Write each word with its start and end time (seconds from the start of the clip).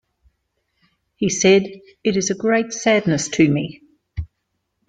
He 1.17 1.29
said, 1.29 1.61
'It 2.03 2.17
is 2.17 2.31
a 2.31 2.35
great 2.35 2.73
sadness 2.73 3.29
to 3.29 3.47
me. 3.47 3.83